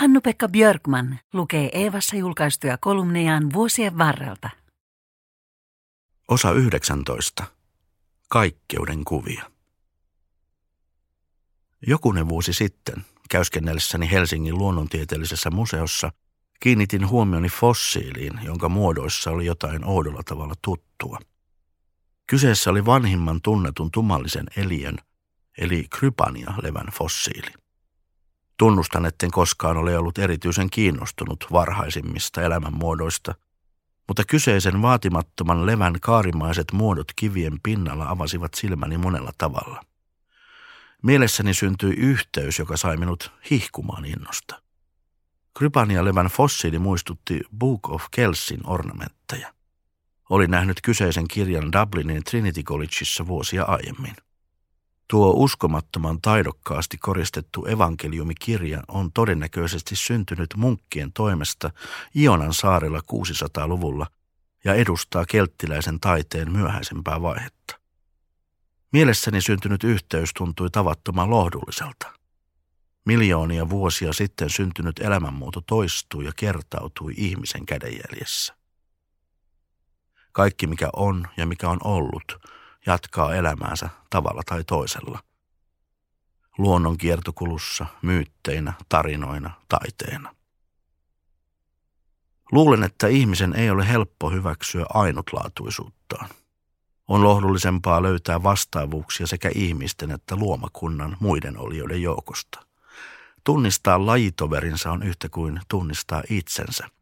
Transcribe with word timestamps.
Hannu-Pekka 0.00 0.48
Björkman 0.48 1.18
lukee 1.32 1.70
Eevassa 1.72 2.16
julkaistuja 2.16 2.78
kolumnejaan 2.80 3.52
vuosien 3.52 3.98
varrelta. 3.98 4.50
Osa 6.28 6.52
19. 6.52 7.44
Kaikkeuden 8.28 9.04
kuvia. 9.04 9.50
Jokunen 11.86 12.28
vuosi 12.28 12.52
sitten, 12.52 13.04
käyskennellessäni 13.30 14.10
Helsingin 14.10 14.58
luonnontieteellisessä 14.58 15.50
museossa, 15.50 16.12
kiinnitin 16.60 17.08
huomioni 17.08 17.48
fossiiliin, 17.48 18.40
jonka 18.42 18.68
muodoissa 18.68 19.30
oli 19.30 19.46
jotain 19.46 19.84
oudolla 19.84 20.22
tavalla 20.22 20.54
tuttua. 20.62 21.18
Kyseessä 22.26 22.70
oli 22.70 22.86
vanhimman 22.86 23.42
tunnetun 23.42 23.90
tumallisen 23.90 24.46
eliön, 24.56 24.98
eli 25.58 25.86
Krypania-levän 25.90 26.86
fossiili. 26.92 27.67
Tunnustan, 28.58 29.06
etten 29.06 29.30
koskaan 29.30 29.76
ole 29.76 29.98
ollut 29.98 30.18
erityisen 30.18 30.70
kiinnostunut 30.70 31.46
varhaisimmista 31.52 32.42
elämänmuodoista, 32.42 33.34
mutta 34.08 34.24
kyseisen 34.24 34.82
vaatimattoman 34.82 35.66
levän 35.66 36.00
kaarimaiset 36.00 36.72
muodot 36.72 37.12
kivien 37.16 37.60
pinnalla 37.62 38.08
avasivat 38.08 38.54
silmäni 38.54 38.98
monella 38.98 39.30
tavalla. 39.38 39.82
Mielessäni 41.02 41.54
syntyi 41.54 41.94
yhteys, 41.94 42.58
joka 42.58 42.76
sai 42.76 42.96
minut 42.96 43.32
hihkumaan 43.50 44.04
innosta. 44.04 44.62
Krypania-levän 45.58 46.26
fossiili 46.26 46.78
muistutti 46.78 47.40
Book 47.58 47.88
of 47.88 48.04
Kelsin 48.10 48.60
ornamentteja. 48.64 49.52
Olin 50.30 50.50
nähnyt 50.50 50.80
kyseisen 50.80 51.28
kirjan 51.28 51.72
Dublinin 51.72 52.24
Trinity 52.24 52.62
Collegeissa 52.62 53.26
vuosia 53.26 53.64
aiemmin. 53.64 54.16
Tuo 55.10 55.32
uskomattoman 55.36 56.20
taidokkaasti 56.20 56.98
koristettu 56.98 57.66
evankeliumikirja 57.66 58.82
on 58.88 59.12
todennäköisesti 59.12 59.96
syntynyt 59.96 60.54
munkkien 60.56 61.12
toimesta 61.12 61.70
Ionan 62.16 62.54
saarella 62.54 62.98
600-luvulla 62.98 64.06
ja 64.64 64.74
edustaa 64.74 65.24
kelttiläisen 65.28 66.00
taiteen 66.00 66.52
myöhäisempää 66.52 67.22
vaihetta. 67.22 67.78
Mielessäni 68.92 69.40
syntynyt 69.40 69.84
yhteys 69.84 70.30
tuntui 70.36 70.70
tavattoman 70.70 71.30
lohdulliselta. 71.30 72.12
Miljoonia 73.04 73.70
vuosia 73.70 74.12
sitten 74.12 74.50
syntynyt 74.50 74.98
elämänmuoto 74.98 75.60
toistui 75.60 76.24
ja 76.24 76.32
kertautui 76.36 77.14
ihmisen 77.16 77.66
kädenjäljessä. 77.66 78.54
Kaikki 80.32 80.66
mikä 80.66 80.90
on 80.96 81.28
ja 81.36 81.46
mikä 81.46 81.68
on 81.68 81.78
ollut– 81.84 82.24
jatkaa 82.86 83.34
elämäänsä 83.34 83.88
tavalla 84.10 84.42
tai 84.46 84.64
toisella. 84.64 85.18
Luonnon 86.58 86.98
kiertokulussa, 86.98 87.86
myytteinä, 88.02 88.72
tarinoina, 88.88 89.50
taiteena. 89.68 90.34
Luulen, 92.52 92.82
että 92.82 93.06
ihmisen 93.06 93.54
ei 93.54 93.70
ole 93.70 93.88
helppo 93.88 94.30
hyväksyä 94.30 94.86
ainutlaatuisuuttaan. 94.94 96.28
On 97.08 97.24
lohdullisempaa 97.24 98.02
löytää 98.02 98.42
vastaavuuksia 98.42 99.26
sekä 99.26 99.50
ihmisten 99.54 100.10
että 100.10 100.36
luomakunnan 100.36 101.16
muiden 101.20 101.58
olijoiden 101.58 102.02
joukosta. 102.02 102.66
Tunnistaa 103.44 104.06
lajitoverinsa 104.06 104.92
on 104.92 105.02
yhtä 105.02 105.28
kuin 105.28 105.60
tunnistaa 105.68 106.22
itsensä– 106.30 106.88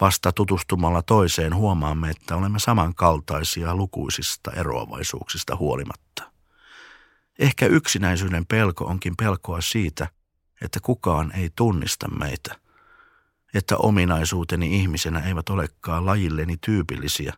Vasta 0.00 0.32
tutustumalla 0.32 1.02
toiseen 1.02 1.54
huomaamme, 1.54 2.10
että 2.10 2.36
olemme 2.36 2.58
samankaltaisia 2.58 3.74
lukuisista 3.76 4.50
eroavaisuuksista 4.50 5.56
huolimatta. 5.56 6.32
Ehkä 7.38 7.66
yksinäisyyden 7.66 8.46
pelko 8.46 8.84
onkin 8.84 9.16
pelkoa 9.16 9.60
siitä, 9.60 10.08
että 10.62 10.80
kukaan 10.82 11.32
ei 11.32 11.50
tunnista 11.56 12.08
meitä, 12.08 12.56
että 13.54 13.76
ominaisuuteni 13.76 14.76
ihmisenä 14.76 15.20
eivät 15.20 15.48
olekaan 15.48 16.06
lajilleni 16.06 16.56
tyypillisiä, 16.56 17.32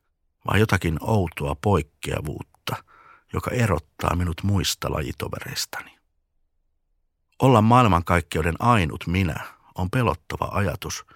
vaan 0.47 0.61
jotakin 0.61 0.98
outoa 1.01 1.55
poikkeavuutta, 1.55 2.77
joka 3.33 3.51
erottaa 3.51 4.17
minut 4.17 4.42
muista 4.42 4.92
lajitovereistani. 4.92 5.98
Olla 7.42 7.63
maailmankaikkeuden 7.63 8.55
ainut 8.58 9.07
minä 9.07 9.41
on 9.74 9.91
pelottava 9.91 10.48
ajatus– 10.52 11.05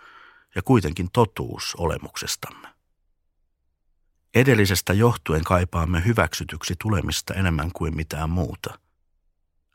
ja 0.54 0.62
kuitenkin 0.62 1.10
totuus 1.12 1.74
olemuksestamme. 1.78 2.68
Edellisestä 4.34 4.92
johtuen 4.92 5.44
kaipaamme 5.44 6.04
hyväksytyksi 6.04 6.74
tulemista 6.82 7.34
enemmän 7.34 7.70
kuin 7.72 7.96
mitään 7.96 8.30
muuta. 8.30 8.78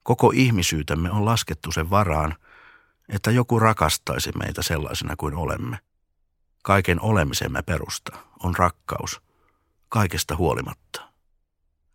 Koko 0.04 0.32
ihmisyytemme 0.36 1.12
on 1.12 1.26
laskettu 1.26 1.72
sen 1.72 1.90
varaan, 1.90 2.36
että 3.10 3.32
joku 3.32 3.60
rakastaisi 3.60 4.32
meitä 4.38 4.62
sellaisena 4.62 5.16
kuin 5.16 5.36
olemme. 5.36 5.80
Kaiken 6.64 7.02
olemisemme 7.02 7.62
perusta 7.62 8.18
on 8.44 8.56
rakkaus, 8.56 9.22
kaikesta 9.90 10.36
huolimatta. 10.36 11.02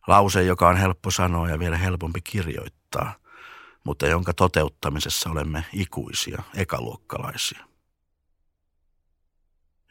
Lause, 0.07 0.43
joka 0.43 0.69
on 0.69 0.77
helppo 0.77 1.11
sanoa 1.11 1.49
ja 1.49 1.59
vielä 1.59 1.77
helpompi 1.77 2.21
kirjoittaa, 2.21 3.15
mutta 3.85 4.07
jonka 4.07 4.35
toteuttamisessa 4.35 5.31
olemme 5.31 5.65
ikuisia, 5.73 6.43
ekaluokkalaisia. 6.55 7.72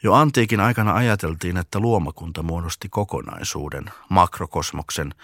Jo 0.04 0.14
antiikin 0.14 0.60
aikana 0.60 0.94
ajateltiin, 0.94 1.58
että 1.58 1.80
luomakunta 1.80 2.44
muodosti 2.44 2.90
kokonaisuuden, 2.90 3.86
makrokosmoksen, 4.10 5.16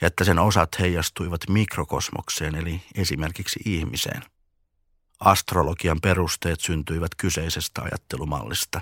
ja 0.00 0.06
että 0.06 0.24
sen 0.24 0.38
osat 0.38 0.78
heijastuivat 0.78 1.40
mikrokosmokseen, 1.48 2.54
eli 2.54 2.82
esimerkiksi 2.94 3.60
ihmiseen. 3.64 4.22
Astrologian 5.20 6.00
perusteet 6.00 6.60
syntyivät 6.60 7.14
kyseisestä 7.14 7.82
ajattelumallista, 7.82 8.80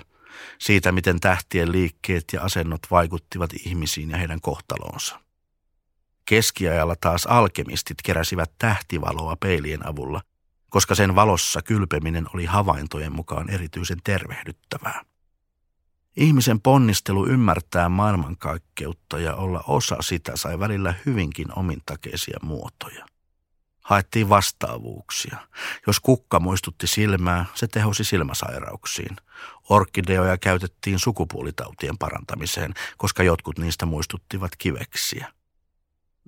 siitä 0.59 0.91
miten 0.91 1.19
tähtien 1.19 1.71
liikkeet 1.71 2.23
ja 2.33 2.41
asennot 2.41 2.81
vaikuttivat 2.91 3.53
ihmisiin 3.53 4.09
ja 4.09 4.17
heidän 4.17 4.41
kohtaloonsa. 4.41 5.19
Keskiajalla 6.25 6.95
taas 7.01 7.25
alkemistit 7.25 7.97
keräsivät 8.03 8.51
tähtivaloa 8.59 9.35
peilien 9.35 9.87
avulla, 9.87 10.21
koska 10.69 10.95
sen 10.95 11.15
valossa 11.15 11.61
kylpeminen 11.61 12.27
oli 12.33 12.45
havaintojen 12.45 13.15
mukaan 13.15 13.49
erityisen 13.49 13.97
tervehdyttävää. 14.03 15.05
Ihmisen 16.17 16.61
ponnistelu 16.61 17.27
ymmärtää 17.27 17.89
maailmankaikkeutta 17.89 19.19
ja 19.19 19.35
olla 19.35 19.63
osa 19.67 19.97
sitä 19.99 20.31
sai 20.35 20.59
välillä 20.59 20.93
hyvinkin 21.05 21.47
omintakeisia 21.55 22.39
muotoja. 22.41 23.05
Haettiin 23.83 24.29
vastaavuuksia. 24.29 25.37
Jos 25.87 25.99
kukka 25.99 26.39
muistutti 26.39 26.87
silmää, 26.87 27.45
se 27.55 27.67
tehosi 27.67 28.03
silmäsairauksiin. 28.03 29.15
Orkideoja 29.69 30.37
käytettiin 30.37 30.99
sukupuolitautien 30.99 31.97
parantamiseen, 31.97 32.73
koska 32.97 33.23
jotkut 33.23 33.59
niistä 33.59 33.85
muistuttivat 33.85 34.51
kiveksiä. 34.57 35.33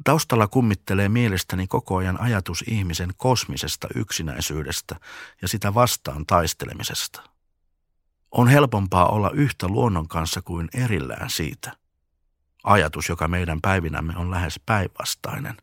Taustalla 0.04 0.48
kummittelee 0.48 1.10
mielestäni 1.10 1.68
koko 1.68 1.98
ajan 1.98 2.22
ajatus 2.22 2.64
ihmisen 2.68 3.14
kosmisesta 3.18 3.88
yksinäisyydestä 3.96 4.96
ja 5.42 5.48
sitä 5.48 5.74
vastaan 5.74 6.26
taistelemisesta. 6.26 7.29
On 8.32 8.48
helpompaa 8.48 9.08
olla 9.08 9.32
yhtä 9.32 9.68
luonnon 9.68 10.08
kanssa 10.08 10.42
kuin 10.42 10.70
erillään 10.74 11.30
siitä. 11.30 11.72
Ajatus, 12.64 13.10
joka 13.10 13.28
meidän 13.28 13.62
päivinämme 13.62 14.14
on 14.18 14.32
lähes 14.32 14.60
päinvastainen. 14.66 15.58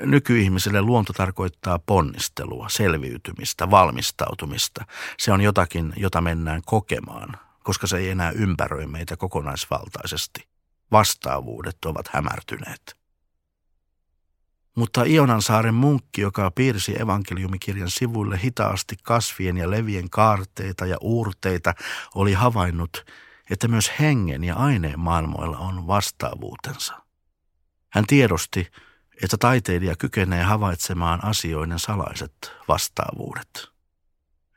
Nykyihmiselle 0.00 0.82
luonto 0.82 1.12
tarkoittaa 1.12 1.78
ponnistelua, 1.78 2.68
selviytymistä, 2.68 3.70
valmistautumista. 3.70 4.84
Se 5.18 5.32
on 5.32 5.40
jotakin, 5.40 5.92
jota 5.96 6.20
mennään 6.20 6.62
kokemaan, 6.66 7.36
koska 7.62 7.86
se 7.86 7.96
ei 7.98 8.10
enää 8.10 8.30
ympäröi 8.30 8.86
meitä 8.86 9.16
kokonaisvaltaisesti. 9.16 10.48
Vastaavuudet 10.92 11.84
ovat 11.84 12.08
hämärtyneet. 12.08 13.01
Mutta 14.76 15.04
Ionansaaren 15.04 15.74
munkki, 15.74 16.20
joka 16.20 16.50
piirsi 16.50 17.00
evankeliumikirjan 17.00 17.90
sivuille 17.90 18.40
hitaasti 18.42 18.96
kasvien 19.02 19.56
ja 19.56 19.70
levien 19.70 20.10
kaarteita 20.10 20.86
ja 20.86 20.96
uurteita, 21.00 21.74
oli 22.14 22.32
havainnut, 22.32 23.06
että 23.50 23.68
myös 23.68 23.92
hengen 24.00 24.44
ja 24.44 24.56
aineen 24.56 25.00
maailmoilla 25.00 25.58
on 25.58 25.86
vastaavuutensa. 25.86 27.02
Hän 27.90 28.06
tiedosti, 28.06 28.70
että 29.22 29.36
taiteilija 29.36 29.96
kykenee 29.96 30.42
havaitsemaan 30.42 31.24
asioiden 31.24 31.78
salaiset 31.78 32.52
vastaavuudet. 32.68 33.68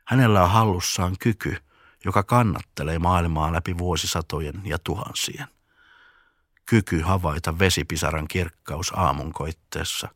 Hänellä 0.04 0.44
on 0.44 0.50
hallussaan 0.50 1.16
kyky, 1.20 1.56
joka 2.04 2.22
kannattelee 2.22 2.98
maailmaa 2.98 3.52
läpi 3.52 3.78
vuosisatojen 3.78 4.62
ja 4.64 4.78
tuhansien 4.78 5.55
kyky 6.66 7.00
havaita 7.00 7.58
vesipisaran 7.58 8.28
kirkkaus 8.28 8.92
aamun 8.96 9.32
koitteessa 9.32 10.08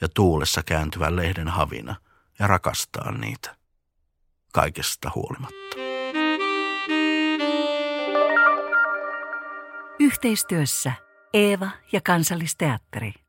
ja 0.00 0.08
tuulessa 0.08 0.62
kääntyvän 0.62 1.16
lehden 1.16 1.48
havina 1.48 1.96
ja 2.38 2.46
rakastaa 2.46 3.12
niitä 3.12 3.56
kaikesta 4.52 5.10
huolimatta. 5.14 5.56
Yhteistyössä 10.00 10.92
Eeva 11.34 11.70
ja 11.92 12.00
Kansallisteatteri. 12.00 13.25